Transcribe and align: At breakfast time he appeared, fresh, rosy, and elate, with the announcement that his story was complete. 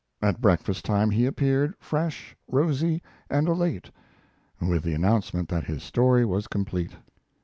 At 0.19 0.41
breakfast 0.41 0.83
time 0.83 1.11
he 1.11 1.27
appeared, 1.27 1.75
fresh, 1.79 2.35
rosy, 2.47 3.03
and 3.29 3.47
elate, 3.47 3.91
with 4.59 4.81
the 4.81 4.95
announcement 4.95 5.47
that 5.49 5.65
his 5.65 5.83
story 5.83 6.25
was 6.25 6.47
complete. 6.47 6.93